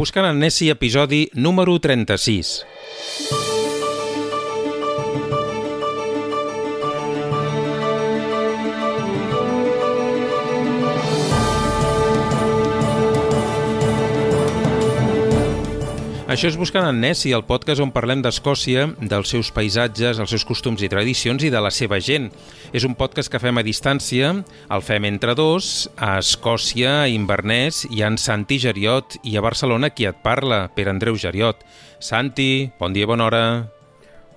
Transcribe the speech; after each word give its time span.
Buscant 0.00 0.24
el 0.24 0.38
Nessi, 0.40 0.70
episodi 0.72 1.28
número 1.34 1.78
36. 1.78 3.49
Això 16.30 16.46
és 16.46 16.54
Buscant 16.54 16.84
en 16.86 17.00
Nessi, 17.02 17.32
el 17.34 17.42
podcast 17.42 17.82
on 17.82 17.90
parlem 17.90 18.20
d'Escòcia, 18.22 18.84
dels 19.02 19.32
seus 19.32 19.48
paisatges, 19.50 20.20
els 20.22 20.30
seus 20.30 20.44
costums 20.46 20.84
i 20.86 20.88
tradicions 20.88 21.42
i 21.42 21.48
de 21.50 21.58
la 21.58 21.72
seva 21.74 21.96
gent. 21.98 22.28
És 22.70 22.84
un 22.86 22.92
podcast 22.94 23.26
que 23.32 23.40
fem 23.42 23.58
a 23.58 23.64
distància, 23.66 24.28
el 24.70 24.82
fem 24.86 25.08
entre 25.08 25.32
dos, 25.34 25.88
a 25.98 26.12
Escòcia, 26.20 26.92
a 27.00 27.08
Inverness, 27.10 27.80
i 27.90 28.04
en 28.06 28.14
Santi 28.14 28.60
Geriot, 28.62 29.16
i 29.26 29.34
a 29.34 29.42
Barcelona 29.42 29.90
qui 29.90 30.06
et 30.06 30.20
parla, 30.22 30.68
per 30.70 30.84
Andreu 30.92 31.18
Geriot. 31.18 31.64
Santi, 31.98 32.70
bon 32.78 32.94
dia, 32.94 33.08
bona 33.10 33.26
hora. 33.26 33.40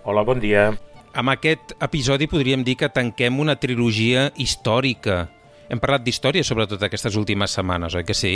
Hola, 0.02 0.24
bon 0.26 0.42
dia. 0.42 0.72
Amb 1.14 1.34
aquest 1.36 1.76
episodi 1.78 2.26
podríem 2.32 2.64
dir 2.66 2.74
que 2.80 2.90
tanquem 2.90 3.38
una 3.38 3.54
trilogia 3.62 4.32
històrica. 4.34 5.28
Hem 5.70 5.78
parlat 5.84 6.02
d'història 6.10 6.42
sobretot 6.42 6.82
aquestes 6.82 7.14
últimes 7.22 7.54
setmanes, 7.54 7.94
oi 7.94 8.02
que 8.02 8.18
sí? 8.18 8.34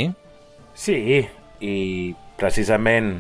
Sí, 0.78 1.26
i 1.58 2.14
precisament 2.38 3.16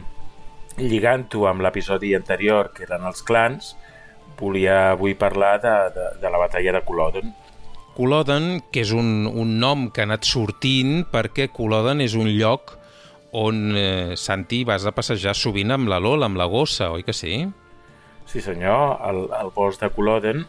lligant-ho 0.77 1.47
amb 1.49 1.63
l'episodi 1.65 2.13
anterior, 2.15 2.71
que 2.73 2.85
eren 2.85 3.05
els 3.09 3.23
clans, 3.25 3.75
volia 4.37 4.91
avui 4.93 5.15
parlar 5.17 5.57
de, 5.61 5.75
de, 5.95 6.07
de 6.21 6.31
la 6.31 6.41
batalla 6.41 6.77
de 6.77 6.81
Culloden. 6.85 7.33
Culloden, 7.97 8.59
que 8.69 8.83
és 8.85 8.91
un, 8.93 9.25
un 9.25 9.55
nom 9.57 9.87
que 9.89 10.03
ha 10.03 10.05
anat 10.05 10.27
sortint 10.29 11.01
perquè 11.09 11.47
Culloden 11.49 12.03
és 12.05 12.13
un 12.13 12.29
lloc 12.29 12.75
on, 13.33 13.71
eh, 13.75 14.13
Santi, 14.15 14.61
vas 14.67 14.85
a 14.85 14.93
passejar 14.93 15.33
sovint 15.35 15.73
amb 15.73 15.89
la 15.89 15.97
Lola, 15.99 16.29
amb 16.29 16.37
la 16.37 16.45
gossa, 16.45 16.91
oi 16.93 17.03
que 17.03 17.15
sí? 17.17 17.41
Sí 18.29 18.43
senyor, 18.43 18.99
el, 19.07 19.25
el 19.39 19.51
bosc 19.55 19.81
de 19.81 19.89
Culloden. 19.95 20.45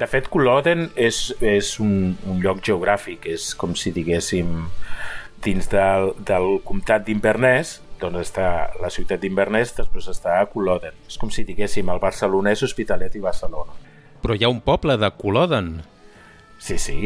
De 0.00 0.10
fet, 0.10 0.26
Culloden 0.32 0.88
és, 0.98 1.28
és 1.38 1.76
un, 1.78 2.16
un 2.26 2.42
lloc 2.42 2.58
geogràfic, 2.66 3.28
és 3.30 3.52
com 3.54 3.76
si 3.78 3.94
diguéssim 3.94 4.64
dins 5.44 5.68
del, 5.70 6.10
del 6.26 6.58
comtat 6.66 7.06
d'Inverness, 7.06 7.83
doncs 8.04 8.28
està 8.28 8.48
la 8.82 8.90
ciutat 8.92 9.22
d'Inverness, 9.22 9.74
després 9.78 10.10
està 10.12 10.38
a 10.40 10.46
Culloden. 10.52 10.94
És 11.08 11.16
com 11.20 11.32
si 11.32 11.46
diguéssim 11.48 11.88
el 11.88 12.02
barcelonès, 12.02 12.62
Hospitalet 12.66 13.16
i 13.16 13.24
Barcelona. 13.24 13.72
Però 14.22 14.36
hi 14.36 14.44
ha 14.44 14.52
un 14.52 14.60
poble 14.64 14.98
de 15.00 15.10
Culloden. 15.16 15.74
Sí, 16.60 16.78
sí, 16.78 16.96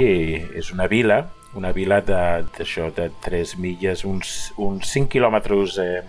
és 0.59 0.73
una 0.75 0.87
vila, 0.91 1.23
una 1.59 1.73
vila 1.73 2.03
d'això, 2.05 2.91
de, 2.95 3.09
de 3.09 3.25
3 3.25 3.57
milles, 3.63 4.05
uns, 4.07 4.53
uns 4.59 4.91
5 4.93 5.11
quilòmetres 5.15 5.79
eh, 5.83 6.03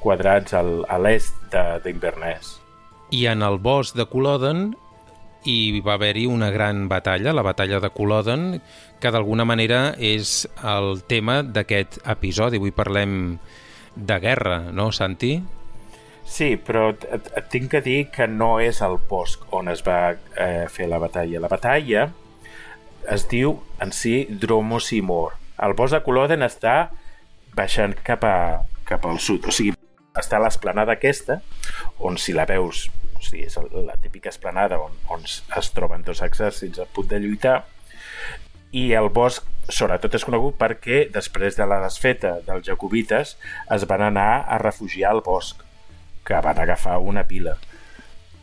quadrats 0.00 0.56
al, 0.56 0.80
a 0.88 0.98
l'est 1.02 1.54
d'Inverness. 1.84 2.56
I 3.10 3.26
en 3.30 3.42
el 3.42 3.58
bosc 3.58 3.98
de 3.98 4.06
Culloden 4.06 4.70
hi 5.44 5.80
va 5.84 5.94
haver-hi 5.96 6.26
una 6.28 6.50
gran 6.50 6.86
batalla, 6.88 7.32
la 7.32 7.42
batalla 7.42 7.80
de 7.80 7.90
Culloden, 7.90 8.60
que 9.00 9.10
d'alguna 9.10 9.46
manera 9.48 9.94
és 9.96 10.44
el 10.62 11.00
tema 11.08 11.40
d'aquest 11.42 12.00
episodi. 12.04 12.60
Avui 12.60 12.74
parlem 12.76 13.38
de 13.94 14.18
guerra, 14.20 14.58
no, 14.72 14.90
Santi? 14.92 15.38
Sí, 16.30 16.54
però 16.62 16.92
tinc 17.50 17.70
que 17.72 17.80
dir 17.82 18.00
que 18.14 18.28
no 18.30 18.58
és 18.62 18.80
el 18.86 18.98
bosc 19.10 19.48
on 19.56 19.70
es 19.72 19.82
va 19.86 20.12
eh, 20.12 20.66
fer 20.70 20.86
la 20.90 21.00
batalla. 21.02 21.42
La 21.42 21.50
batalla 21.50 22.06
es 23.10 23.26
diu 23.30 23.56
en 23.82 23.92
si 23.96 24.24
Dromosimor. 24.30 25.34
El 25.66 25.74
bosc 25.74 25.96
de 25.96 26.02
Culloden 26.04 26.46
està 26.46 26.76
baixant 27.56 27.96
cap, 28.06 28.24
a, 28.24 28.62
cap 28.86 29.06
al 29.10 29.18
sud, 29.18 29.48
o 29.50 29.54
sigui, 29.54 29.74
està 30.16 30.38
a 30.38 30.44
l'esplanada 30.44 30.94
aquesta, 30.96 31.40
on 31.98 32.16
si 32.18 32.34
la 32.36 32.46
veus, 32.48 32.86
o 33.16 33.24
sigui, 33.24 33.46
és 33.48 33.58
la 33.74 33.98
típica 34.00 34.30
esplanada 34.30 34.78
on, 34.80 34.94
on 35.10 35.26
es 35.26 35.72
troben 35.74 36.06
dos 36.06 36.22
exèrcits 36.22 36.78
a 36.78 36.86
punt 36.86 37.10
de 37.10 37.20
lluitar, 37.22 37.58
i 38.72 38.92
el 38.94 39.10
bosc 39.10 39.46
sobretot 39.70 40.14
és 40.18 40.24
conegut 40.26 40.56
perquè 40.58 41.04
després 41.14 41.56
de 41.58 41.66
la 41.66 41.80
desfeta 41.82 42.36
dels 42.46 42.66
jacobites 42.66 43.36
es 43.76 43.86
van 43.90 44.04
anar 44.06 44.44
a 44.46 44.58
refugiar 44.62 45.12
al 45.14 45.22
bosc 45.26 45.62
que 46.26 46.40
van 46.44 46.58
agafar 46.58 46.98
una 46.98 47.24
pila. 47.26 47.56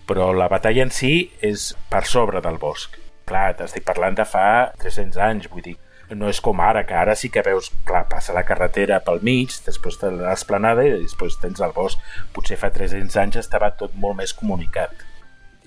Però 0.07 0.31
la 0.35 0.47
batalla 0.51 0.85
en 0.87 0.91
si 0.91 1.29
és 1.43 1.73
per 1.91 2.05
sobre 2.07 2.41
del 2.43 2.59
bosc. 2.59 2.95
Clar, 3.27 3.57
t'estic 3.59 3.83
parlant 3.87 4.15
de 4.15 4.23
fa 4.27 4.71
300 4.79 5.19
anys 5.23 5.49
vull 5.51 5.65
dir, 5.65 5.75
no 6.15 6.29
és 6.31 6.39
com 6.43 6.61
ara 6.63 6.85
que 6.87 6.95
ara 6.95 7.15
sí 7.19 7.27
que 7.29 7.43
veus, 7.43 7.67
clar, 7.87 8.05
passa 8.07 8.35
la 8.35 8.45
carretera 8.47 9.01
pel 9.03 9.19
mig 9.27 9.51
després 9.65 9.99
de 9.99 10.13
l'esplanada 10.15 10.85
i 10.87 10.93
després 10.95 11.35
tens 11.41 11.59
el 11.63 11.75
bosc, 11.75 11.99
potser 12.35 12.59
fa 12.59 12.71
300 12.71 13.19
anys 13.23 13.41
estava 13.43 13.73
tot 13.75 13.95
molt 13.95 14.15
més 14.21 14.33
comunicat. 14.35 14.95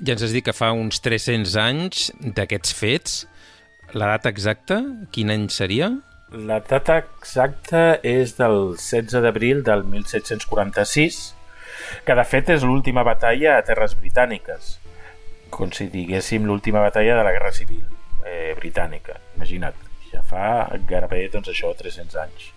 Ja 0.01 0.15
ens 0.17 0.25
has 0.25 0.33
dit 0.33 0.45
que 0.45 0.57
fa 0.57 0.71
uns 0.73 1.03
300 1.05 1.57
anys 1.61 2.09
d'aquests 2.21 2.73
fets 2.73 3.19
la 3.93 4.07
data 4.15 4.31
exacta, 4.31 4.81
quin 5.11 5.31
any 5.31 5.49
seria? 5.51 5.91
La 6.31 6.61
data 6.63 7.01
exacta 7.01 7.99
és 8.07 8.37
del 8.39 8.77
16 8.79 9.23
d'abril 9.25 9.65
del 9.67 9.83
1746, 9.83 11.21
que 12.07 12.15
de 12.15 12.25
fet 12.29 12.53
és 12.55 12.67
l'última 12.67 13.03
batalla 13.07 13.57
a 13.57 13.65
terres 13.67 13.97
britàniques, 13.99 14.77
com 15.51 15.73
si 15.75 15.89
diguéssim 15.91 16.47
l'última 16.47 16.85
batalla 16.85 17.17
de 17.19 17.27
la 17.27 17.35
Guerra 17.35 17.51
Civil 17.57 17.83
eh, 18.27 18.55
britànica. 18.59 19.19
Imagina't, 19.37 19.77
ja 20.13 20.23
fa 20.23 20.45
gairebé 20.87 21.27
doncs, 21.33 21.51
això 21.51 21.75
300 21.75 22.21
anys. 22.23 22.51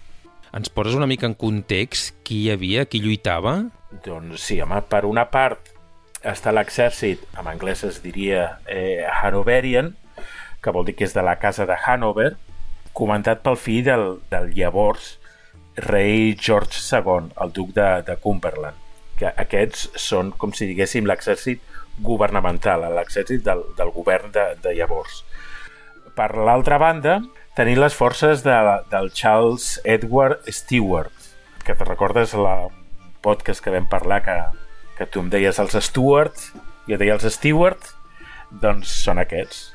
Ens 0.53 0.69
poses 0.69 0.93
una 0.93 1.09
mica 1.09 1.25
en 1.25 1.33
context 1.33 2.19
qui 2.21 2.43
hi 2.43 2.51
havia, 2.53 2.85
qui 2.85 3.01
lluitava? 3.01 3.55
Doncs 4.05 4.45
sí, 4.51 4.59
home, 4.61 4.83
per 4.85 5.01
una 5.09 5.25
part 5.33 5.71
està 6.23 6.53
l'exèrcit, 6.53 7.25
en 7.41 7.49
anglès 7.49 7.81
es 7.87 7.99
diria 8.05 8.59
eh, 8.69 9.01
Hanoverian, 9.09 9.95
que 10.63 10.71
vol 10.71 10.87
dir 10.87 10.95
que 10.95 11.05
és 11.07 11.13
de 11.15 11.23
la 11.25 11.35
casa 11.41 11.67
de 11.69 11.75
Hanover, 11.75 12.33
comentat 12.95 13.43
pel 13.43 13.59
fill 13.59 13.83
del, 13.85 14.07
del 14.31 14.51
llavors 14.55 15.17
rei 15.75 16.35
George 16.39 16.79
II, 16.79 17.31
el 17.41 17.51
duc 17.53 17.73
de, 17.73 17.87
de 18.05 18.15
Cumberland, 18.21 18.77
que 19.17 19.31
aquests 19.43 19.89
són, 19.99 20.31
com 20.37 20.53
si 20.53 20.67
diguéssim, 20.69 21.07
l'exèrcit 21.09 21.61
governamental, 22.05 22.85
l'exèrcit 22.93 23.43
del, 23.45 23.63
del 23.77 23.93
govern 23.93 24.31
de, 24.33 24.45
de 24.61 24.75
llavors. 24.77 25.23
Per 26.13 26.29
l'altra 26.37 26.77
banda, 26.81 27.19
tenim 27.57 27.81
les 27.81 27.97
forces 27.97 28.45
de, 28.45 28.55
del 28.93 29.11
Charles 29.17 29.79
Edward 29.83 30.45
Stewart, 30.49 31.13
que 31.65 31.75
te 31.75 31.89
recordes 31.89 32.33
la 32.37 32.67
podcast 33.23 33.63
que 33.63 33.73
vam 33.73 33.87
parlar 33.89 34.21
que, 34.21 34.37
que 34.97 35.07
tu 35.09 35.23
em 35.23 35.29
deies 35.33 35.61
els 35.63 35.77
Stewart, 35.87 36.37
jo 36.89 36.99
deia 36.99 37.15
els 37.17 37.25
Stewart, 37.33 37.93
doncs 38.61 38.91
són 39.05 39.21
aquests 39.23 39.72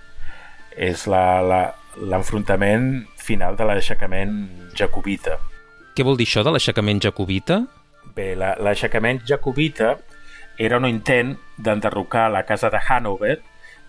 és 0.79 1.07
l'enfrontament 1.11 3.07
final 3.19 3.57
de 3.59 3.67
l'aixecament 3.67 4.35
jacobita. 4.79 5.37
Què 5.97 6.07
vol 6.07 6.17
dir 6.17 6.29
això 6.29 6.45
de 6.47 6.55
l'aixecament 6.55 7.03
jacobita? 7.03 7.65
Bé, 8.15 8.35
l'aixecament 8.39 9.21
jacobita 9.27 9.97
era 10.59 10.79
un 10.79 10.87
intent 10.87 11.37
d'enderrocar 11.59 12.29
la 12.31 12.45
casa 12.47 12.71
de 12.71 12.79
Hanover 12.79 13.39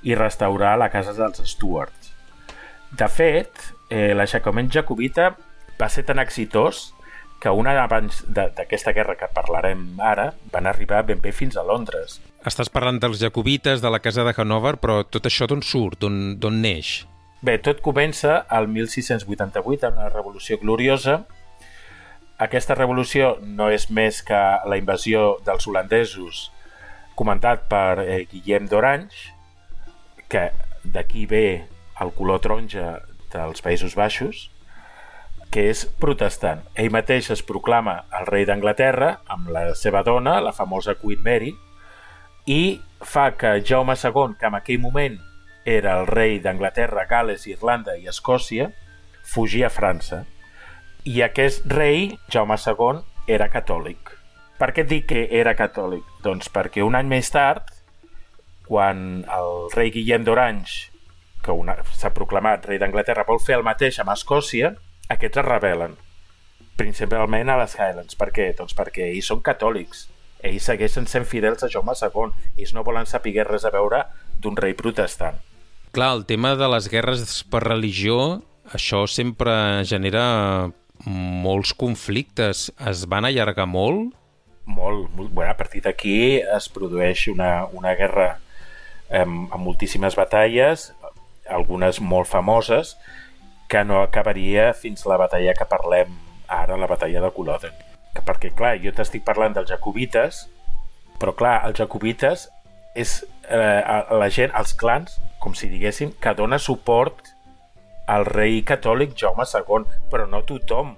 i 0.05 0.15
restaurar 0.15 0.77
la 0.81 0.89
casa 0.89 1.13
dels 1.13 1.41
Stuarts. 1.53 2.13
De 2.89 3.07
fet, 3.07 3.51
eh, 3.89 4.13
l'aixecament 4.17 4.69
jacobita 4.73 5.35
va 5.79 5.89
ser 5.89 6.03
tan 6.05 6.19
exitós 6.19 6.89
que 7.39 7.51
un 7.55 7.67
any 7.71 7.79
abans 7.79 8.23
d'aquesta 8.27 8.91
guerra 8.93 9.15
que 9.19 9.29
parlarem 9.33 9.99
ara 10.03 10.33
van 10.51 10.67
arribar 10.67 11.05
ben 11.07 11.21
bé 11.23 11.31
fins 11.31 11.57
a 11.57 11.63
Londres. 11.63 12.19
Estàs 12.45 12.71
parlant 12.71 12.99
dels 12.99 13.19
jacobites, 13.21 13.81
de 13.81 13.89
la 13.91 14.01
casa 14.03 14.25
de 14.27 14.33
Hanover, 14.35 14.75
però 14.79 15.01
tot 15.07 15.25
això 15.27 15.47
d'on 15.47 15.63
surt, 15.63 16.03
d'on 16.03 16.61
neix? 16.61 17.05
Bé, 17.41 17.55
tot 17.63 17.79
comença 17.79 18.41
al 18.51 18.67
1688 18.67 19.87
amb 19.87 20.01
la 20.03 20.09
Revolució 20.11 20.59
Gloriosa. 20.59 21.21
Aquesta 22.39 22.75
revolució 22.75 23.37
no 23.43 23.69
és 23.71 23.89
més 23.91 24.21
que 24.23 24.39
la 24.67 24.79
invasió 24.79 25.37
dels 25.47 25.67
holandesos 25.67 26.49
comentat 27.19 27.65
per 27.71 27.99
eh, 28.03 28.23
Guillem 28.31 28.67
d'Orange, 28.71 29.33
que 30.31 30.49
d'aquí 30.83 31.25
ve 31.27 31.65
el 31.99 32.11
color 32.15 32.39
taronja 32.43 32.99
dels 33.33 33.63
Països 33.63 33.95
Baixos, 33.99 34.47
que 35.51 35.69
és 35.71 35.85
protestant. 36.01 36.61
Ell 36.77 36.91
mateix 36.93 37.31
es 37.33 37.41
proclama 37.45 38.03
el 38.19 38.27
rei 38.29 38.45
d'Anglaterra 38.45 39.15
amb 39.33 39.49
la 39.53 39.69
seva 39.75 40.03
dona, 40.05 40.37
la 40.41 40.53
famosa 40.53 40.95
Queen 40.99 41.23
Mary, 41.25 41.55
i 42.45 42.79
fa 43.01 43.31
que 43.37 43.59
Jaume 43.65 43.95
II, 43.97 44.35
que 44.39 44.47
en 44.49 44.57
aquell 44.57 44.81
moment 44.81 45.17
era 45.65 45.99
el 45.99 46.07
rei 46.07 46.39
d'Anglaterra, 46.39 47.05
Gales, 47.09 47.47
Irlanda 47.47 47.97
i 47.97 48.07
Escòcia, 48.09 48.69
fugia 49.23 49.67
a 49.67 49.73
França. 49.73 50.23
I 51.05 51.21
aquest 51.25 51.65
rei, 51.71 52.17
Jaume 52.29 52.57
II, 52.57 53.03
era 53.27 53.49
catòlic. 53.53 54.13
Per 54.59 54.71
què 54.75 54.83
dic 54.83 55.07
que 55.11 55.27
era 55.39 55.55
catòlic? 55.55 56.03
Doncs 56.25 56.49
perquè 56.51 56.83
un 56.83 56.97
any 56.97 57.07
més 57.07 57.29
tard, 57.31 57.69
quan 58.67 59.23
el 59.33 59.69
rei 59.73 59.93
Guillem 59.93 60.25
d'Orange, 60.27 60.89
que 61.45 61.55
s'ha 61.95 62.11
proclamat 62.13 62.67
rei 62.67 62.81
d'Anglaterra, 62.81 63.25
vol 63.27 63.39
fer 63.41 63.55
el 63.57 63.65
mateix 63.65 64.01
amb 64.01 64.11
Escòcia, 64.13 64.73
aquests 65.09 65.41
es 65.41 65.45
rebel·len 65.45 65.97
principalment 66.79 67.51
a 67.51 67.57
les 67.59 67.75
Highlands. 67.75 68.15
Per 68.15 68.29
què? 68.35 68.53
Doncs 68.57 68.75
perquè 68.77 69.09
ells 69.09 69.29
són 69.31 69.43
catòlics. 69.45 70.07
Ells 70.47 70.69
segueixen 70.69 71.07
sent 71.11 71.27
fidels 71.27 71.65
a 71.65 71.69
Jaume 71.71 71.95
II. 71.97 72.31
Ells 72.55 72.73
no 72.75 72.85
volen 72.87 73.09
saber 73.09 73.35
res 73.47 73.67
a 73.67 73.73
veure 73.75 74.05
d'un 74.39 74.55
rei 74.55 74.75
protestant. 74.77 75.41
Clar, 75.91 76.11
el 76.15 76.25
tema 76.29 76.53
de 76.55 76.69
les 76.69 76.87
guerres 76.87 77.41
per 77.49 77.63
religió, 77.65 78.39
això 78.71 79.03
sempre 79.09 79.83
genera 79.89 80.69
molts 81.05 81.73
conflictes. 81.73 82.69
Es 82.87 83.05
van 83.09 83.25
allargar 83.25 83.67
molt? 83.67 84.13
Molt. 84.69 85.09
molt 85.17 85.31
bueno, 85.33 85.51
a 85.51 85.57
partir 85.57 85.81
d'aquí 85.81 86.37
es 86.39 86.69
produeix 86.69 87.27
una, 87.31 87.65
una 87.73 87.95
guerra 87.97 88.35
amb, 89.09 89.49
amb 89.49 89.63
moltíssimes 89.65 90.15
batalles, 90.15 90.91
algunes 91.49 91.97
molt 91.99 92.29
famoses, 92.29 92.93
que 93.69 93.83
no 93.85 94.01
acabaria 94.01 94.73
fins 94.73 95.05
la 95.05 95.19
batalla 95.21 95.53
que 95.57 95.67
parlem 95.69 96.15
ara, 96.49 96.77
la 96.77 96.89
batalla 96.89 97.21
de 97.21 97.31
Culloden. 97.35 97.75
Perquè, 98.25 98.51
clar, 98.57 98.75
jo 98.81 98.91
t'estic 98.95 99.23
parlant 99.25 99.53
dels 99.55 99.69
jacobites, 99.69 100.47
però, 101.21 101.35
clar, 101.37 101.59
els 101.67 101.77
jacobites 101.77 102.47
és 102.97 103.19
eh, 103.47 103.81
la 104.17 104.29
gent, 104.33 104.51
els 104.57 104.73
clans, 104.73 105.19
com 105.39 105.53
si 105.55 105.69
diguéssim, 105.69 106.15
que 106.19 106.33
dona 106.35 106.57
suport 106.59 107.35
al 108.09 108.25
rei 108.25 108.63
catòlic 108.65 109.13
Jaume 109.15 109.45
II, 109.45 109.85
però 110.09 110.25
no 110.25 110.41
tothom 110.49 110.95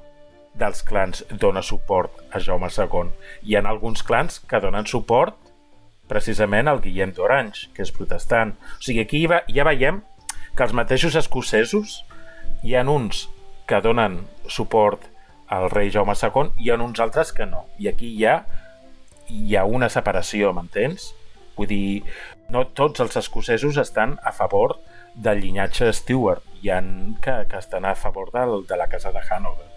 dels 0.56 0.82
clans 0.88 1.26
dona 1.30 1.62
suport 1.64 2.24
a 2.32 2.40
Jaume 2.40 2.72
II. 2.72 3.12
Hi 3.44 3.56
ha 3.56 3.64
alguns 3.68 4.04
clans 4.04 4.40
que 4.48 4.60
donen 4.64 4.88
suport 4.88 5.36
precisament 6.12 6.68
al 6.68 6.82
Guillem 6.84 7.14
d'Orange, 7.16 7.70
que 7.76 7.84
és 7.86 7.92
protestant. 7.96 8.56
O 8.80 8.84
sigui, 8.84 9.04
aquí 9.04 9.24
ja 9.28 9.68
veiem 9.68 10.02
que 10.56 10.66
els 10.66 10.76
mateixos 10.76 11.16
escocesos 11.16 12.02
hi 12.63 12.75
ha 12.75 12.84
uns 12.86 13.28
que 13.68 13.81
donen 13.81 14.22
suport 14.48 15.08
al 15.52 15.69
rei 15.69 15.92
Jaume 15.92 16.13
II 16.16 16.52
i 16.58 16.68
hi 16.68 16.72
ha 16.72 16.78
uns 16.81 17.00
altres 17.00 17.34
que 17.34 17.46
no. 17.46 17.66
I 17.80 17.90
aquí 17.92 18.13
hi 18.18 18.25
ha, 18.25 18.38
hi 19.28 19.56
ha 19.56 19.66
una 19.66 19.90
separació, 19.90 20.54
m'entens? 20.54 21.12
Vull 21.58 21.68
dir, 21.68 22.04
no 22.50 22.66
tots 22.78 23.04
els 23.04 23.18
escocesos 23.19 23.78
estan 23.81 24.18
a 24.24 24.31
favor 24.31 24.78
del 25.16 25.42
llinatge 25.44 25.92
Stewart. 25.94 26.44
Hi 26.62 26.72
ha 26.72 26.80
que, 27.22 27.36
que 27.50 27.60
estan 27.60 27.86
a 27.86 27.96
favor 27.96 28.31
del, 28.31 28.66
de 28.68 28.78
la 28.78 28.88
casa 28.88 29.12
de 29.12 29.19
Hanover. 29.30 29.68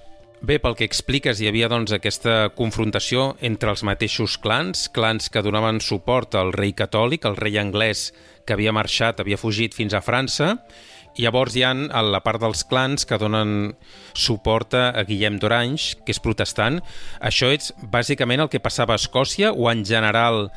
Bé, 0.45 0.59
pel 0.61 0.75
que 0.77 0.85
expliques, 0.85 1.39
hi 1.41 1.49
havia 1.49 1.71
doncs, 1.73 1.95
aquesta 1.97 2.51
confrontació 2.53 3.31
entre 3.41 3.71
els 3.73 3.83
mateixos 3.87 4.37
clans, 4.37 4.91
clans 4.93 5.31
que 5.33 5.43
donaven 5.43 5.81
suport 5.81 6.37
al 6.37 6.53
rei 6.53 6.75
catòlic, 6.77 7.25
al 7.25 7.39
rei 7.39 7.57
anglès 7.57 8.11
que 8.45 8.53
havia 8.53 8.75
marxat, 8.77 9.23
havia 9.23 9.41
fugit 9.41 9.73
fins 9.73 9.97
a 9.97 10.03
França, 10.05 10.59
Llavors 11.15 11.55
hi 11.55 11.63
ha 11.63 11.71
a 11.71 12.03
la 12.03 12.21
part 12.25 12.43
dels 12.43 12.65
clans 12.67 13.07
que 13.07 13.19
donen 13.23 13.75
suport 14.19 14.75
a 14.75 15.05
Guillem 15.07 15.39
d'Orange, 15.39 16.01
que 16.03 16.15
és 16.15 16.23
protestant. 16.23 16.81
Això 17.23 17.53
és 17.55 17.71
bàsicament 17.93 18.43
el 18.43 18.51
que 18.51 18.63
passava 18.63 18.97
a 18.97 19.01
Escòcia 19.03 19.53
o 19.53 19.71
en 19.71 19.85
general 19.87 20.49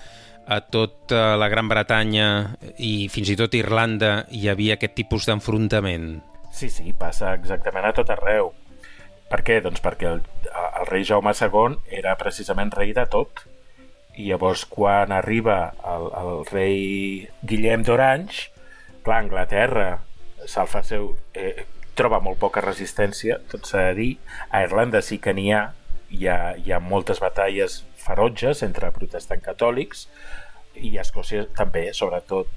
a 0.47 0.61
tota 0.61 1.35
la 1.37 1.49
Gran 1.51 1.67
Bretanya 1.69 2.55
i 2.79 3.09
fins 3.11 3.29
i 3.29 3.35
tot 3.37 3.53
Irlanda 3.53 4.23
hi 4.31 4.47
havia 4.49 4.77
aquest 4.77 4.95
tipus 4.97 5.27
d'enfrontament? 5.27 6.15
Sí, 6.55 6.71
sí, 6.73 6.93
passa 6.97 7.35
exactament 7.37 7.85
a 7.85 7.93
tot 7.93 8.09
arreu. 8.15 8.53
Per 9.27 9.43
què? 9.43 9.59
Doncs 9.61 9.83
perquè 9.83 10.09
el, 10.09 10.23
el 10.49 10.89
rei 10.89 11.05
Jaume 11.05 11.35
II 11.35 11.77
era 11.99 12.15
precisament 12.17 12.71
rei 12.73 12.95
de 12.97 13.05
tot. 13.11 13.43
I 14.17 14.31
llavors 14.31 14.63
quan 14.65 15.11
arriba 15.13 15.75
el, 15.85 16.09
el 16.17 16.45
rei 16.49 16.79
Guillem 17.45 17.83
d'Orange, 17.85 18.47
clar, 19.03 19.19
Anglaterra 19.21 19.89
se'l 20.47 20.69
fa 20.71 20.83
seu... 20.85 21.11
Eh, 21.33 21.67
troba 21.97 22.19
molt 22.21 22.37
poca 22.37 22.61
resistència, 22.61 23.39
tot 23.49 23.65
s'ha 23.65 23.87
de 23.89 23.93
dir. 23.97 24.11
A 24.53 24.61
Irlanda 24.65 25.01
sí 25.01 25.17
que 25.17 25.33
n'hi 25.33 25.49
ha, 25.51 25.63
hi 26.13 26.27
ha, 26.29 26.37
hi 26.61 26.73
ha 26.73 26.79
moltes 26.79 27.19
batalles 27.23 27.81
ferotges 27.97 28.61
entre 28.67 28.91
protestants 28.95 29.43
catòlics 29.43 30.05
i 30.77 30.93
a 30.97 31.03
Escòcia 31.03 31.47
també, 31.57 31.87
sobretot. 31.97 32.51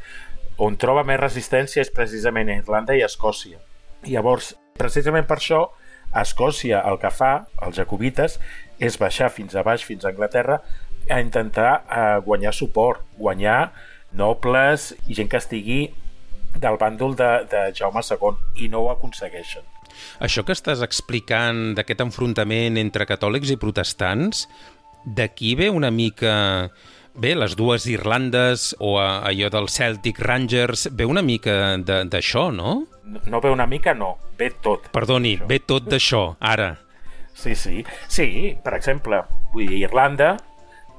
On 0.61 0.77
troba 0.77 1.07
més 1.09 1.21
resistència 1.21 1.81
és 1.81 1.93
precisament 1.95 2.51
a 2.53 2.59
Irlanda 2.61 2.97
i 2.97 3.01
a 3.01 3.09
Escòcia. 3.09 3.63
Llavors, 4.05 4.53
precisament 4.77 5.25
per 5.29 5.39
això, 5.41 5.63
a 6.13 6.25
Escòcia 6.27 6.83
el 6.91 7.01
que 7.01 7.13
fa, 7.15 7.33
els 7.65 7.81
jacobites, 7.81 8.37
és 8.81 8.99
baixar 9.01 9.31
fins 9.33 9.57
a 9.57 9.65
baix, 9.65 9.85
fins 9.87 10.05
a 10.05 10.13
Anglaterra, 10.13 10.61
a 11.09 11.21
intentar 11.25 11.73
eh, 11.89 12.21
guanyar 12.27 12.53
suport, 12.55 13.03
guanyar 13.17 13.73
nobles 14.13 14.91
i 15.07 15.17
gent 15.17 15.31
que 15.31 15.41
estigui 15.41 15.81
del 16.57 16.79
bàndol 16.81 17.15
de, 17.19 17.31
de 17.51 17.67
Jaume 17.77 18.03
II 18.05 18.65
i 18.65 18.69
no 18.73 18.85
ho 18.85 18.91
aconsegueixen. 18.93 19.67
Això 20.23 20.45
que 20.47 20.55
estàs 20.57 20.83
explicant 20.87 21.75
d'aquest 21.77 22.03
enfrontament 22.05 22.79
entre 22.81 23.07
catòlics 23.09 23.53
i 23.53 23.59
protestants, 23.61 24.47
d'aquí 25.05 25.55
ve 25.59 25.71
una 25.71 25.91
mica... 25.91 26.71
Bé, 27.21 27.33
les 27.35 27.57
dues 27.59 27.89
Irlandes 27.91 28.69
o 28.79 28.93
allò 29.03 29.49
dels 29.51 29.75
Celtic 29.75 30.21
Rangers, 30.23 30.87
ve 30.95 31.05
una 31.05 31.25
mica 31.27 31.75
d'això, 31.83 32.47
no? 32.55 32.77
No 33.27 33.41
ve 33.43 33.51
una 33.51 33.67
mica, 33.67 33.97
no. 33.99 34.13
Ve 34.39 34.53
tot. 34.63 34.87
Perdoni, 34.95 35.35
això. 35.35 35.49
ve 35.51 35.59
tot 35.59 35.89
d'això, 35.91 36.23
ara. 36.39 36.71
Sí, 37.35 37.57
sí. 37.59 37.83
Sí, 38.07 38.55
per 38.63 38.77
exemple, 38.79 39.25
vull 39.51 39.67
dir, 39.67 39.83
Irlanda 39.89 40.37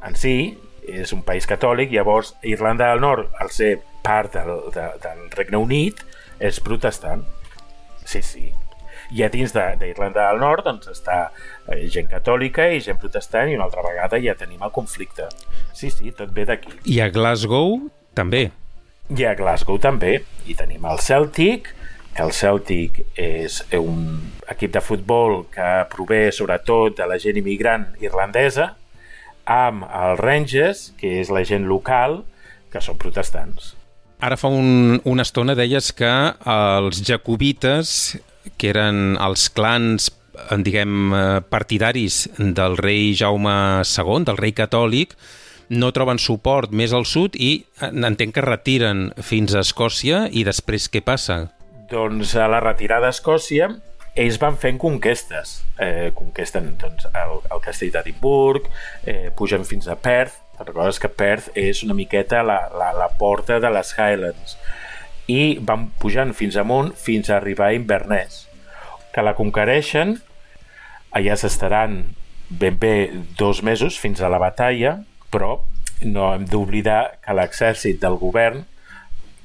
en 0.04 0.16
si 0.18 0.58
és 0.88 1.14
un 1.14 1.22
país 1.26 1.46
catòlic, 1.50 1.92
llavors 1.94 2.34
Irlanda 2.48 2.90
del 2.92 3.02
Nord, 3.04 3.30
al 3.40 3.52
ser 3.54 3.76
part 4.02 4.34
del, 4.34 4.72
de, 4.74 4.88
del 5.04 5.30
Regne 5.36 5.62
Unit 5.62 6.02
és 6.42 6.60
protestant. 6.64 7.24
Sí, 8.06 8.22
sí. 8.26 8.50
I 9.12 9.26
a 9.26 9.30
dins 9.32 9.52
d'Irlanda 9.54 10.22
de, 10.22 10.28
del 10.32 10.40
Nord 10.42 10.66
doncs, 10.66 10.88
està 10.94 11.20
eh, 11.68 11.84
gent 11.92 12.08
catòlica 12.12 12.70
i 12.72 12.82
gent 12.84 13.00
protestant 13.02 13.52
i 13.52 13.58
una 13.58 13.68
altra 13.68 13.84
vegada 13.86 14.20
ja 14.24 14.38
tenim 14.40 14.64
el 14.64 14.74
conflicte. 14.74 15.28
Sí, 15.76 15.92
sí, 15.92 16.14
tot 16.16 16.32
ve 16.34 16.48
d'aquí. 16.50 16.74
I 16.90 17.02
a 17.04 17.12
Glasgow 17.14 17.78
també. 18.18 18.50
I 19.12 19.28
a 19.28 19.36
Glasgow 19.38 19.80
també. 19.84 20.22
I 20.48 20.56
tenim 20.58 20.88
el 20.88 21.02
Celtic, 21.04 21.74
que 22.16 22.24
el 22.24 22.34
Celtic 22.36 23.02
és 23.20 23.62
un 23.78 24.32
equip 24.52 24.74
de 24.76 24.82
futbol 24.84 25.44
que 25.52 25.70
prové 25.92 26.24
sobretot 26.36 26.98
de 26.98 27.08
la 27.08 27.20
gent 27.22 27.40
immigrant 27.40 27.92
irlandesa, 28.04 28.74
amb 29.46 29.86
els 29.88 30.20
Rangers, 30.22 30.90
que 31.00 31.20
és 31.22 31.32
la 31.34 31.44
gent 31.48 31.68
local, 31.70 32.22
que 32.72 32.82
són 32.84 33.00
protestants. 33.02 33.76
Ara 34.22 34.38
fa 34.38 34.52
un, 34.54 35.00
una 35.10 35.26
estona 35.26 35.56
deies 35.58 35.92
que 35.98 36.10
els 36.54 37.02
jacobites, 37.08 38.18
que 38.58 38.70
eren 38.70 39.18
els 39.18 39.48
clans 39.50 40.12
diguem, 40.64 41.14
eh, 41.14 41.42
partidaris 41.50 42.28
del 42.38 42.78
rei 42.78 43.14
Jaume 43.18 43.84
II, 43.84 44.24
del 44.26 44.38
rei 44.38 44.54
catòlic, 44.54 45.16
no 45.72 45.92
troben 45.96 46.20
suport 46.20 46.72
més 46.76 46.94
al 46.94 47.06
sud 47.06 47.36
i 47.36 47.64
eh, 47.82 47.92
entenc 47.92 48.36
que 48.36 48.46
retiren 48.46 49.10
fins 49.22 49.56
a 49.56 49.64
Escòcia 49.64 50.26
i 50.32 50.44
després 50.48 50.90
què 50.92 51.04
passa? 51.04 51.46
Doncs 51.92 52.36
a 52.36 52.48
la 52.52 52.62
retirada 52.64 53.10
a 53.10 53.16
Escòcia 53.16 53.70
ells 54.16 54.38
van 54.42 54.58
fent 54.60 54.80
conquestes. 54.82 55.62
Eh, 55.80 56.12
conquesten 56.16 56.74
doncs, 56.82 57.08
el, 57.16 57.38
el 57.52 57.64
castell 57.64 57.92
d'Edimburg, 57.94 58.68
eh, 59.08 59.30
pugen 59.36 59.66
fins 59.68 59.88
a 59.88 59.96
Perth, 59.96 60.40
recordes 60.62 61.00
que 61.02 61.10
Perth 61.10 61.50
és 61.58 61.82
una 61.84 61.96
miqueta 61.98 62.44
la, 62.46 62.60
la, 62.78 62.92
la 62.94 63.10
porta 63.18 63.60
de 63.60 63.72
les 63.74 63.94
Highlands. 63.98 64.58
I 65.32 65.58
van 65.64 65.88
pujant 66.02 66.36
fins 66.38 66.58
amunt 66.60 66.92
fins 67.00 67.30
a 67.30 67.38
arribar 67.40 67.72
a 67.72 67.78
Inverness. 67.78 68.46
Que 69.12 69.24
la 69.26 69.34
conquereixen 69.38 70.18
allà 71.18 71.36
s'estaran 71.36 72.04
ben 72.50 72.78
bé 72.80 73.12
dos 73.40 73.62
mesos 73.64 73.98
fins 74.00 74.22
a 74.22 74.30
la 74.32 74.40
batalla 74.40 75.00
però 75.32 75.62
no 76.04 76.32
hem 76.34 76.46
d'oblidar 76.50 77.18
que 77.24 77.36
l'exèrcit 77.36 78.00
del 78.02 78.18
govern 78.20 78.66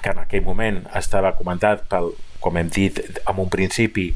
que 0.03 0.13
en 0.13 0.21
aquell 0.23 0.45
moment 0.47 0.83
estava 0.99 1.35
comentat 1.39 1.85
pel, 1.91 2.13
com 2.47 2.59
hem 2.61 2.71
dit 2.71 3.01
en 3.19 3.43
un 3.43 3.51
principi, 3.51 4.13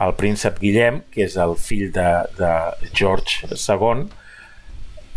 el 0.00 0.14
príncep 0.16 0.56
Guillem, 0.62 1.02
que 1.12 1.26
és 1.26 1.36
el 1.40 1.52
fill 1.60 1.90
de, 1.92 2.08
de 2.38 2.52
George 2.96 3.50
II, 3.52 4.06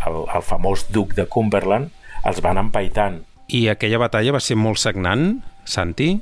el, 0.06 0.20
el 0.28 0.44
famós 0.44 0.84
duc 0.92 1.16
de 1.16 1.24
Cumberland, 1.32 1.88
els 2.28 2.42
van 2.44 2.60
empaitant. 2.60 3.22
I 3.48 3.70
aquella 3.72 4.02
batalla 4.02 4.36
va 4.36 4.44
ser 4.44 4.58
molt 4.60 4.80
sagnant, 4.82 5.38
Santi? 5.64 6.18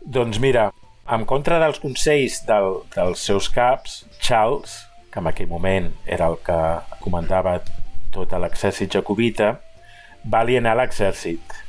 Doncs 0.00 0.40
mira, 0.40 0.70
en 1.12 1.28
contra 1.28 1.60
dels 1.60 1.80
consells 1.82 2.40
del, 2.48 2.82
dels 2.96 3.28
seus 3.28 3.50
caps, 3.52 4.02
Charles, 4.24 4.80
que 5.12 5.20
en 5.20 5.28
aquell 5.28 5.52
moment 5.52 5.92
era 6.08 6.30
el 6.32 6.40
que 6.44 6.60
comandava 7.04 7.58
tot 8.14 8.32
l'exèrcit 8.40 8.96
jacobita, 8.96 9.58
va 10.24 10.44
alienar 10.44 10.78
l'exèrcit 10.78 11.60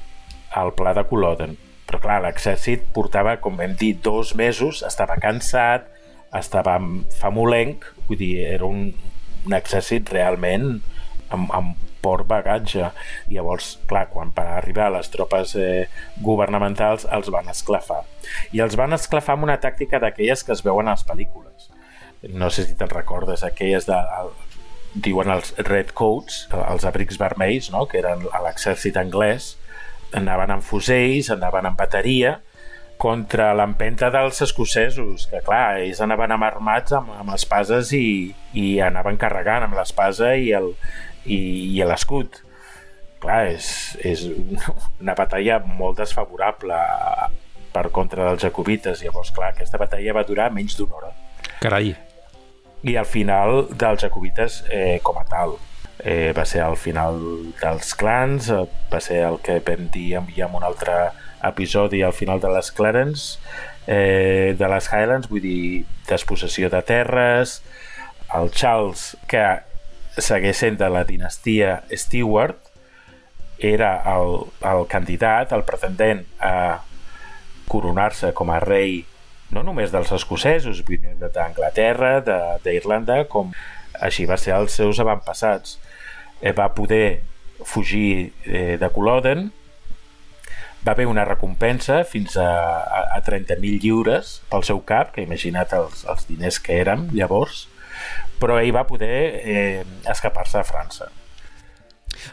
al 0.56 0.72
pla 0.78 0.96
de 0.96 1.04
Culloden. 1.08 1.60
Però 1.90 2.00
clar, 2.04 2.20
l'exèrcit 2.22 2.86
portava, 2.94 3.40
com 3.42 3.58
hem 3.64 3.74
dit, 3.78 3.98
dos 4.06 4.36
mesos, 4.38 4.84
estava 4.86 5.18
cansat, 5.22 5.88
estava 6.38 6.78
famolenc, 7.18 7.88
vull 8.08 8.20
dir, 8.20 8.34
era 8.46 8.68
un, 8.70 8.92
un 9.48 9.56
exèrcit 9.58 10.12
realment 10.14 10.76
amb, 11.34 11.50
amb 11.50 11.88
port 12.02 12.28
bagatge. 12.30 12.92
Llavors, 13.32 13.74
clar, 13.90 14.06
quan 14.14 14.34
van 14.36 14.54
arribar 14.60 14.90
les 14.94 15.10
tropes 15.12 15.56
eh, 15.60 15.88
governamentals 16.26 17.08
els 17.12 17.32
van 17.34 17.50
esclafar. 17.52 18.04
I 18.56 18.64
els 18.66 18.78
van 18.80 18.96
esclafar 18.96 19.36
amb 19.36 19.50
una 19.50 19.60
tàctica 19.62 20.00
d'aquelles 20.02 20.46
que 20.46 20.56
es 20.56 20.64
veuen 20.66 20.88
a 20.88 20.98
les 20.98 21.08
pel·lícules. 21.08 21.70
no 22.36 22.50
sé 22.52 22.66
si 22.68 22.74
te'n 22.76 22.90
recordes, 22.92 23.46
aquelles 23.48 23.86
de, 23.88 23.96
el, 23.96 24.34
diuen 24.94 25.30
els 25.32 25.54
Red 25.68 25.94
Coats, 25.96 26.48
els 26.52 26.86
abrics 26.86 27.20
vermells, 27.22 27.70
no? 27.72 27.86
que 27.88 28.02
eren 28.02 28.26
l'exèrcit 28.44 28.98
anglès, 29.00 29.54
anaven 30.18 30.56
amb 30.56 30.66
fusells, 30.66 31.30
anaven 31.34 31.70
amb 31.70 31.80
bateria, 31.80 32.40
contra 33.00 33.54
l'empenta 33.56 34.10
dels 34.12 34.42
escocesos, 34.44 35.30
que 35.32 35.40
clar, 35.46 35.80
ells 35.80 36.02
anaven 36.04 36.34
amb 36.36 36.44
armats 36.50 36.92
amb, 36.98 37.14
amb 37.16 37.32
espases 37.32 37.94
i, 37.96 38.34
i 38.60 38.66
anaven 38.84 39.16
carregant 39.22 39.64
amb 39.64 39.78
l'espasa 39.80 40.34
i 40.36 40.52
el, 40.58 40.74
i, 41.24 41.40
i 41.78 41.88
l'escut. 41.88 42.42
Clar, 43.24 43.46
és, 43.54 43.70
és 44.04 44.26
una 45.00 45.16
batalla 45.16 45.62
molt 45.64 46.04
desfavorable 46.04 46.76
per 47.72 47.88
contra 47.96 48.28
dels 48.28 48.44
jacobites. 48.44 49.04
Llavors, 49.06 49.32
clar, 49.36 49.54
aquesta 49.54 49.80
batalla 49.80 50.20
va 50.20 50.28
durar 50.28 50.52
menys 50.52 50.76
d'una 50.80 51.00
hora. 51.00 51.16
Carai. 51.64 51.94
I 52.84 52.96
al 53.00 53.08
final 53.08 53.66
dels 53.72 54.04
jacobites 54.04 54.64
eh, 54.72 55.00
com 55.04 55.20
a 55.20 55.26
tal. 55.28 55.56
Eh, 56.00 56.32
va 56.32 56.46
ser 56.48 56.62
al 56.64 56.78
final 56.80 57.18
dels 57.60 57.94
clans, 58.00 58.48
eh, 58.50 58.64
va 58.92 59.02
ser 59.04 59.20
el 59.28 59.40
que 59.44 59.60
vam 59.66 59.90
dir 59.92 60.14
en 60.16 60.56
un 60.56 60.64
altre 60.64 61.10
episodi 61.44 62.02
al 62.04 62.14
final 62.14 62.40
de 62.40 62.52
les 62.54 62.72
Clarence 62.72 63.40
eh, 63.88 64.56
de 64.58 64.68
les 64.72 64.88
Highlands, 64.88 65.28
vull 65.28 65.44
dir 65.44 65.86
despossessió 66.08 66.70
de 66.70 66.82
terres 66.88 67.60
el 68.36 68.52
Charles 68.52 69.18
que 69.28 69.44
segueix 70.16 70.62
sent 70.64 70.80
de 70.80 70.90
la 70.90 71.04
dinastia 71.04 71.82
Stewart 71.92 72.58
era 73.60 73.92
el, 74.16 74.46
el 74.64 74.86
candidat, 74.88 75.52
el 75.52 75.66
pretendent 75.68 76.24
a 76.40 76.80
coronar-se 77.68 78.32
com 78.34 78.52
a 78.56 78.60
rei 78.64 79.02
no 79.52 79.64
només 79.66 79.92
dels 79.92 80.12
escocesos, 80.14 80.84
d'Anglaterra, 80.86 82.20
d'Irlanda, 82.64 83.24
com 83.28 83.52
així 84.02 84.26
va 84.30 84.38
ser 84.38 84.56
els 84.58 84.76
seus 84.76 85.00
avantpassats. 85.00 85.78
Eh, 86.42 86.54
va 86.56 86.72
poder 86.76 87.22
fugir 87.68 88.32
eh, 88.46 88.78
de 88.80 88.90
Culloden 88.96 89.50
va 90.86 90.94
haver 90.94 91.08
una 91.08 91.26
recompensa 91.26 92.04
fins 92.08 92.38
a, 92.38 92.50
a, 92.80 93.02
a 93.18 93.22
30.000 93.24 93.82
lliures 93.84 94.40
pel 94.50 94.64
seu 94.64 94.80
cap, 94.88 95.12
que 95.16 95.26
imagina't 95.26 95.74
els, 95.76 96.06
els 96.08 96.28
diners 96.30 96.60
que 96.64 96.80
érem 96.80 97.10
llavors, 97.16 97.66
però 98.40 98.60
ell 98.62 98.72
va 98.76 98.88
poder 98.88 99.16
eh, 99.44 99.84
escapar-se 100.08 100.62
a 100.62 100.68
França. 100.68 101.10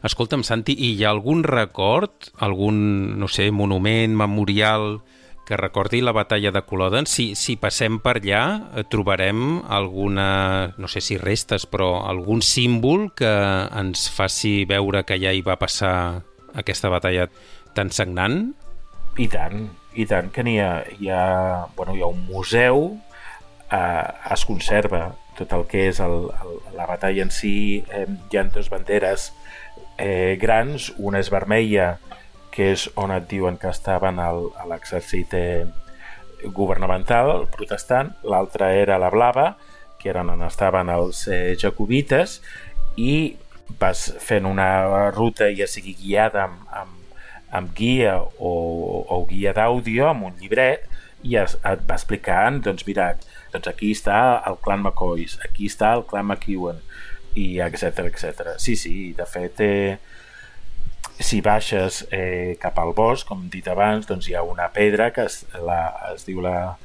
Escolta'm, 0.07 0.45
Santi, 0.47 0.77
i 0.79 0.95
hi 0.95 1.05
ha 1.05 1.11
algun 1.11 1.43
record, 1.47 2.31
algun, 2.43 2.79
no 3.19 3.29
sé, 3.31 3.51
monument, 3.51 4.15
memorial 4.19 5.01
que 5.47 5.57
recordi 5.57 6.03
la 6.03 6.12
batalla 6.12 6.50
de 6.50 6.62
Culloden? 6.67 7.07
Si, 7.07 7.31
si 7.38 7.55
passem 7.57 8.00
per 8.03 8.17
allà, 8.19 8.43
eh, 8.75 8.85
trobarem 8.91 9.62
alguna, 9.71 10.75
no 10.76 10.91
sé 10.91 11.00
si 11.00 11.17
restes, 11.23 11.65
però 11.71 12.03
algun 12.05 12.43
símbol 12.43 13.12
que 13.17 13.31
ens 13.79 14.09
faci 14.12 14.67
veure 14.69 15.07
que 15.07 15.21
ja 15.23 15.33
hi 15.33 15.45
va 15.47 15.57
passar 15.57 16.25
aquesta 16.59 16.91
batalla 16.91 17.29
tan 17.79 17.95
sagnant? 17.95 18.50
I 19.17 19.29
tant, 19.33 19.69
i 19.95 20.05
tant, 20.11 20.33
que 20.35 20.43
n'hi 20.45 20.59
ha, 20.61 20.73
hi 20.99 21.09
ha, 21.15 21.23
bueno, 21.79 21.95
hi 21.95 22.03
ha 22.03 22.11
un 22.11 22.26
museu, 22.26 22.91
eh, 23.71 24.09
es 24.35 24.45
conserva 24.50 25.07
tot 25.38 25.53
el 25.53 25.67
que 25.71 25.87
és 25.93 26.00
el, 26.00 26.26
el, 26.43 26.59
la 26.75 26.88
batalla 26.88 27.23
en 27.23 27.31
si, 27.31 27.85
eh, 27.95 28.07
hi 28.33 28.41
ha 28.41 28.45
dues 28.50 28.73
banderes 28.73 29.31
eh, 29.97 30.37
grans, 30.41 30.91
una 30.99 31.21
és 31.23 31.31
vermella, 31.33 31.95
que 32.57 32.71
és 32.73 32.87
on 32.97 33.13
et 33.13 33.27
diuen 33.29 33.59
que 33.61 33.69
estaven 33.69 34.21
al, 34.23 34.49
a 34.57 34.67
l'exèrcit 34.71 35.35
eh, 35.37 35.67
governamental, 36.57 37.47
protestant, 37.53 38.15
l'altra 38.25 38.73
era 38.75 38.99
la 38.99 39.13
blava, 39.13 39.51
que 40.01 40.09
eren 40.13 40.33
on 40.33 40.45
estaven 40.47 40.89
els 40.93 41.27
eh, 41.29 41.57
jacobites, 41.61 42.41
i 42.97 43.37
vas 43.81 44.09
fent 44.23 44.47
una 44.49 45.11
ruta, 45.13 45.51
ja 45.53 45.69
sigui 45.69 45.97
guiada 45.99 46.47
amb, 46.47 46.63
amb 46.73 46.97
amb 47.51 47.73
guia 47.75 48.19
o, 48.21 48.53
o 49.09 49.25
guia 49.29 49.53
d'àudio, 49.57 50.11
amb 50.11 50.29
un 50.29 50.37
llibret, 50.41 50.87
i 51.27 51.37
es, 51.41 51.57
et 51.67 51.83
va 51.89 51.97
explicant, 51.97 52.61
doncs 52.65 52.87
mira, 52.89 53.13
doncs 53.53 53.71
aquí 53.71 53.93
està 53.95 54.19
el 54.51 54.59
clan 54.65 54.83
McCoys, 54.83 55.39
aquí 55.47 55.71
està 55.71 55.95
el 55.97 56.05
clan 56.11 56.27
McEwen, 56.29 56.83
i 57.37 57.47
etc 57.65 58.07
etc. 58.09 58.55
Sí, 58.63 58.77
sí, 58.81 59.13
de 59.17 59.27
fet, 59.29 59.63
eh, 59.65 59.99
si 61.19 61.41
baixes 61.41 62.05
eh, 62.13 62.57
cap 62.61 62.79
al 62.79 62.93
bosc, 62.97 63.27
com 63.29 63.47
dit 63.53 63.67
abans, 63.69 64.07
doncs 64.09 64.29
hi 64.29 64.37
ha 64.37 64.45
una 64.45 64.69
pedra 64.73 65.11
que 65.15 65.25
es, 65.29 65.45
la, 65.65 65.81
es 66.13 66.27
diu 66.29 66.43
la, 66.45 66.77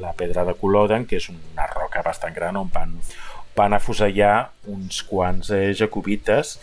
la 0.00 0.12
pedra 0.16 0.44
de 0.44 0.54
Coloden, 0.58 1.06
que 1.08 1.18
és 1.20 1.28
una 1.32 1.66
roca 1.72 2.02
bastant 2.04 2.36
gran 2.36 2.58
on 2.60 2.68
van, 2.74 2.98
van 3.56 3.76
afusellar 3.76 4.50
uns 4.68 5.02
quants 5.08 5.50
eh, 5.54 5.72
jacobites 5.76 6.58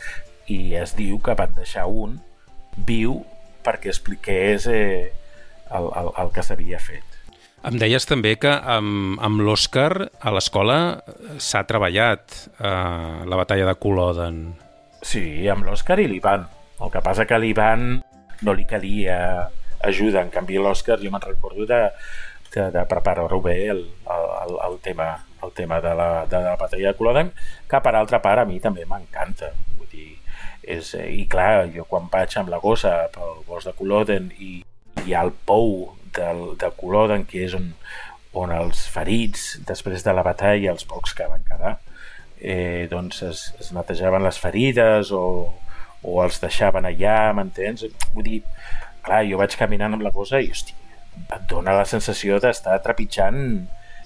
i 0.52 0.76
es 0.78 0.94
diu 0.98 1.18
que 1.24 1.36
van 1.38 1.56
deixar 1.58 1.88
un 1.90 2.20
viu 2.76 3.24
perquè 3.66 3.90
expliqués 3.90 4.70
eh, 4.70 5.12
el, 5.74 5.90
el, 5.90 6.12
el 6.22 6.34
que 6.34 6.46
s'havia 6.46 6.80
fet. 6.80 7.04
Em 7.66 7.80
deies 7.82 8.06
també 8.06 8.36
que 8.38 8.52
amb, 8.54 9.18
amb 9.26 9.42
l'Òscar 9.42 9.90
a 10.22 10.34
l'escola 10.36 10.78
s'ha 11.42 11.64
treballat 11.66 12.36
eh, 12.60 13.24
la 13.26 13.40
batalla 13.40 13.66
de 13.72 13.74
Culloden. 13.82 14.44
Sí, 15.02 15.26
amb 15.50 15.66
l'Òscar 15.66 15.98
i 16.04 16.06
l'Ivan. 16.12 16.46
El 16.82 16.92
que 16.92 17.04
passa 17.04 17.26
que 17.26 17.38
a 17.38 17.42
l'Ivan 17.42 18.02
no 18.44 18.56
li 18.56 18.66
calia 18.68 19.20
ajuda. 19.86 20.24
En 20.24 20.34
canvi, 20.34 20.60
l'Òscar 20.60 21.00
jo 21.02 21.12
me'n 21.14 21.24
recordo 21.24 21.68
de, 21.70 21.82
de, 22.56 22.70
de 22.76 22.88
preparar-ho 22.90 23.40
bé 23.42 23.60
el, 23.76 23.86
el, 24.18 24.58
el, 24.70 24.82
tema, 24.84 25.14
el 25.44 25.56
tema 25.56 25.80
de 25.82 25.96
la, 25.96 26.10
de 26.26 26.44
la 26.44 26.58
batalla 26.60 26.92
de 26.92 26.98
Culloden, 27.00 27.32
que 27.70 27.82
per 27.82 27.96
altra 27.96 28.22
part 28.24 28.44
a 28.44 28.50
mi 28.50 28.60
també 28.64 28.88
m'encanta 28.90 29.54
és, 30.66 30.94
eh, 30.96 31.10
i 31.14 31.26
clar, 31.30 31.68
jo 31.74 31.86
quan 31.90 32.10
vaig 32.12 32.34
amb 32.40 32.50
la 32.50 32.60
gossa 32.60 32.94
pel 33.14 33.42
bosc 33.48 33.70
de 33.70 33.76
Culloden 33.78 34.32
i 34.42 34.52
hi 35.06 35.14
ha 35.14 35.24
el 35.28 35.32
pou 35.48 35.96
del, 36.18 36.56
de 36.62 36.72
Culloden 36.80 37.26
que 37.30 37.46
és 37.46 37.56
on, 37.58 37.72
on 38.34 38.54
els 38.56 38.86
ferits 38.92 39.56
després 39.68 40.04
de 40.04 40.16
la 40.16 40.26
batalla, 40.26 40.74
els 40.74 40.88
pocs 40.90 41.14
que 41.14 41.28
van 41.30 41.46
quedar 41.48 41.76
eh, 42.40 42.88
doncs 42.92 43.22
es, 43.30 43.46
es 43.62 43.72
netejaven 43.76 44.26
les 44.26 44.40
ferides 44.42 45.12
o, 45.16 45.24
o 46.06 46.22
els 46.24 46.40
deixaven 46.44 46.88
allà, 46.90 47.34
m'entens? 47.36 47.86
Vull 48.14 48.28
dir, 48.28 48.42
clar, 49.06 49.24
jo 49.30 49.42
vaig 49.42 49.58
caminant 49.60 49.98
amb 49.98 50.06
la 50.06 50.14
gossa 50.16 50.42
i, 50.42 50.52
hosti, 50.54 50.76
et 51.26 51.48
dona 51.50 51.76
la 51.78 51.86
sensació 51.90 52.40
d'estar 52.44 52.78
trepitjant 52.84 53.42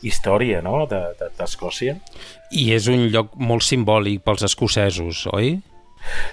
història 0.06 0.62
no? 0.64 0.86
d'Escòcia. 0.90 1.98
De, 1.98 2.22
I 2.56 2.70
és 2.76 2.88
un 2.92 3.10
lloc 3.14 3.36
molt 3.36 3.66
simbòlic 3.68 4.24
pels 4.24 4.46
escocesos, 4.48 5.26
oi? 5.34 5.58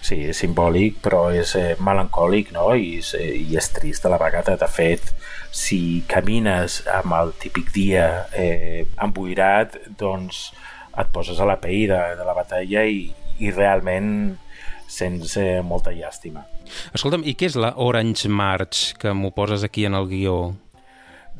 Sí, 0.04 0.20
és 0.30 0.38
simbòlic, 0.38 1.00
però 1.02 1.26
és 1.34 1.56
eh, 1.58 1.74
melancòlic, 1.82 2.52
no? 2.54 2.68
I 2.78 3.00
és, 3.00 3.12
eh, 3.18 3.32
I 3.42 3.58
és 3.58 3.68
trist 3.74 4.06
a 4.06 4.12
la 4.12 4.20
vegada. 4.22 4.54
De 4.60 4.68
fet, 4.70 5.10
si 5.50 6.04
camines 6.10 6.82
amb 6.92 7.16
el 7.18 7.34
típic 7.42 7.72
dia 7.74 8.06
eh, 8.30 8.86
emboirat, 9.02 9.74
doncs 9.98 10.50
et 10.96 11.10
poses 11.12 11.40
a 11.42 11.48
la 11.48 11.58
pell 11.60 11.88
de, 11.90 12.02
de 12.16 12.24
la 12.24 12.36
batalla 12.36 12.86
i, 12.88 13.08
i 13.42 13.50
realment 13.50 14.36
sents 14.88 15.36
eh, 15.40 15.60
molta 15.62 15.92
llàstima. 15.94 16.44
Escolta'm, 16.94 17.24
i 17.26 17.36
què 17.38 17.50
és 17.50 17.58
la 17.58 17.74
Orange 17.82 18.28
March, 18.28 18.94
que 19.00 19.12
m'ho 19.14 19.32
poses 19.34 19.64
aquí 19.66 19.86
en 19.86 19.96
el 19.98 20.08
guió? 20.10 20.36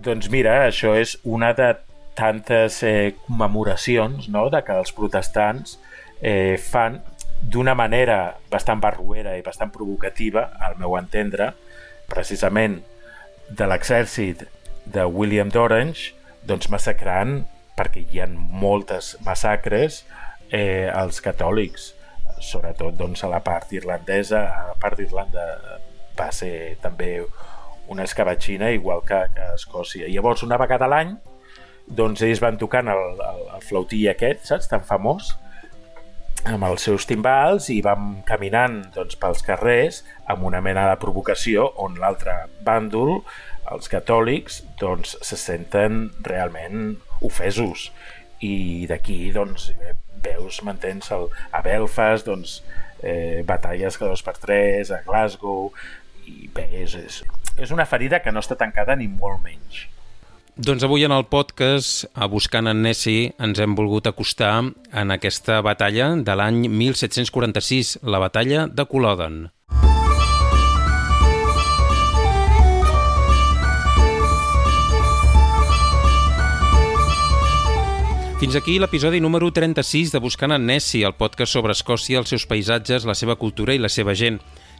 Doncs 0.03 0.29
mira, 0.33 0.67
això 0.67 0.93
és 0.99 1.17
una 1.25 1.53
de 1.57 1.73
tantes 2.17 2.83
eh, 2.83 3.15
commemoracions 3.26 4.31
no? 4.33 4.49
de 4.50 4.62
que 4.65 4.76
els 4.76 4.93
protestants 4.97 5.76
eh, 6.21 6.57
fan 6.61 7.00
d'una 7.41 7.75
manera 7.76 8.37
bastant 8.50 8.81
barruera 8.81 9.37
i 9.37 9.45
bastant 9.45 9.73
provocativa, 9.73 10.49
al 10.61 10.79
meu 10.81 10.97
entendre, 10.99 11.53
precisament 12.09 12.81
de 13.49 13.69
l'exèrcit 13.69 14.47
de 14.87 15.05
William 15.05 15.50
d'Orange, 15.53 16.15
doncs 16.47 16.71
massacrant, 16.73 17.43
perquè 17.76 18.07
hi 18.07 18.23
ha 18.23 18.29
moltes 18.31 19.15
massacres, 19.26 20.05
eh, 20.50 20.88
als 20.88 21.21
catòlics, 21.21 21.93
sobretot 22.43 22.97
doncs, 22.99 23.25
a 23.25 23.31
la 23.33 23.43
part 23.45 23.73
irlandesa, 23.76 24.43
a 24.47 24.66
la 24.73 24.76
part 24.81 24.99
d'Irlanda 25.00 25.47
va 26.16 26.31
ser 26.33 26.76
també 26.83 27.21
una 27.93 28.05
escabatxina 28.05 28.71
igual 28.75 29.02
que, 29.07 29.19
que 29.35 29.43
a 29.43 29.55
Escòcia. 29.55 30.09
Llavors, 30.11 30.43
una 30.47 30.59
vegada 30.59 30.88
a 30.88 30.90
l'any, 30.90 31.16
doncs 31.87 32.23
ells 32.26 32.43
van 32.43 32.59
tocant 32.59 32.88
el, 32.90 33.05
el, 33.23 33.43
el 33.57 33.66
flautí 33.66 34.07
aquest, 34.11 34.47
saps, 34.49 34.71
tan 34.71 34.83
famós, 34.87 35.35
amb 36.47 36.66
els 36.69 36.85
seus 36.87 37.07
timbals 37.11 37.69
i 37.75 37.81
vam 37.83 38.21
caminant 38.26 38.81
doncs, 38.95 39.16
pels 39.19 39.43
carrers 39.47 40.02
amb 40.31 40.45
una 40.47 40.61
mena 40.62 40.85
de 40.90 40.99
provocació 41.02 41.66
on 41.83 41.99
l'altre 42.02 42.37
bàndol, 42.66 43.21
els 43.73 43.90
catòlics, 43.90 44.61
doncs, 44.78 45.16
se 45.26 45.38
senten 45.40 46.07
realment 46.26 46.95
ofesos 47.26 47.90
i 48.45 48.87
d'aquí 48.88 49.31
doncs, 49.35 49.71
veus, 50.25 50.61
m'entens, 50.66 51.11
a 51.12 51.62
Belfast, 51.64 52.26
doncs, 52.26 52.61
eh, 53.02 53.43
batalles 53.47 53.97
que 53.97 54.09
dos 54.09 54.23
per 54.23 54.37
tres, 54.40 54.90
a 54.90 55.02
Glasgow, 55.07 55.71
i 56.26 56.49
bé, 56.52 56.66
és, 56.83 56.97
és, 56.99 57.21
és 57.57 57.75
una 57.75 57.87
ferida 57.87 58.21
que 58.23 58.33
no 58.35 58.43
està 58.43 58.59
tancada 58.59 58.97
ni 58.97 59.09
molt 59.09 59.43
menys. 59.45 59.87
Doncs 60.57 60.87
avui 60.87 61.05
en 61.05 61.12
el 61.12 61.26
podcast, 61.28 62.07
a 62.16 62.26
Buscant 62.33 62.71
en 62.71 62.81
Nessie, 62.81 63.35
ens 63.45 63.59
hem 63.61 63.75
volgut 63.76 64.09
acostar 64.09 64.55
en 64.64 65.12
aquesta 65.12 65.61
batalla 65.61 66.14
de 66.16 66.37
l'any 66.40 66.62
1746, 66.73 67.99
la 68.09 68.23
batalla 68.23 68.64
de 68.73 68.87
Culloden. 68.88 69.37
Fins 78.37 78.52
aquí 78.52 78.75
l'episodi 78.76 79.16
número 79.25 79.49
36 79.49 80.11
de 80.12 80.21
Buscant 80.21 80.52
en 80.52 80.66
Nessie, 80.69 81.07
el 81.09 81.14
podcast 81.16 81.55
sobre 81.57 81.73
Escòcia, 81.73 82.19
els 82.21 82.28
seus 82.28 82.45
paisatges, 82.45 83.07
la 83.09 83.14
seva 83.16 83.38
cultura 83.40 83.73
i 83.73 83.81
la 83.81 83.88
seva 83.88 84.12
gent. 84.12 84.37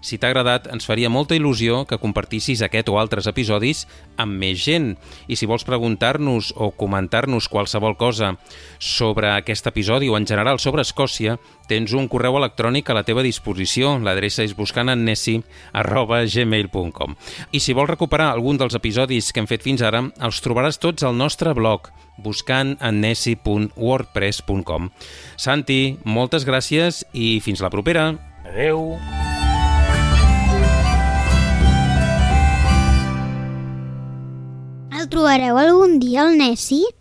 Si 0.07 0.21
t'ha 0.23 0.29
agradat, 0.31 0.69
ens 0.71 0.87
faria 0.87 1.11
molta 1.11 1.35
il·lusió 1.35 1.83
que 1.91 1.99
compartissis 1.99 2.63
aquest 2.63 2.87
o 2.93 2.95
altres 3.01 3.27
episodis 3.27 3.89
amb 4.23 4.39
més 4.39 4.63
gent. 4.63 4.95
I 5.27 5.35
si 5.35 5.51
vols 5.51 5.67
preguntar-nos 5.67 6.55
o 6.55 6.71
comentar-nos 6.79 7.51
qualsevol 7.51 7.99
cosa 7.99 8.39
sobre 8.79 9.27
aquest 9.33 9.67
episodi 9.67 10.07
o 10.07 10.15
en 10.15 10.23
general 10.31 10.63
sobre 10.63 10.87
Escòcia, 10.87 11.43
tens 11.67 11.91
un 11.99 12.07
correu 12.07 12.39
electrònic 12.39 12.87
a 12.91 12.95
la 12.95 13.03
teva 13.03 13.23
disposició. 13.27 13.99
L'adreça 13.99 14.47
és 14.47 14.55
buscantennessi.gmail.com 14.55 17.19
I 17.51 17.59
si 17.59 17.75
vols 17.75 17.91
recuperar 17.91 18.31
algun 18.31 18.63
dels 18.63 18.79
episodis 18.79 19.33
que 19.33 19.41
hem 19.43 19.51
fet 19.51 19.67
fins 19.67 19.83
ara, 19.83 20.07
els 20.23 20.39
trobaràs 20.45 20.79
tots 20.79 21.03
al 21.03 21.19
nostre 21.19 21.51
blog 21.59 21.91
buscantennessi.wordpress.com 22.23 24.91
Santi, 25.35 25.99
moltes 26.07 26.47
gràcies 26.47 27.03
i 27.13 27.41
fins 27.43 27.59
la 27.61 27.71
propera. 27.75 28.15
Adeu! 28.47 28.95
Trobareu 35.11 35.59
algun 35.61 35.99
dia, 36.03 36.25
el 36.27 36.39
Nessi? 36.39 36.87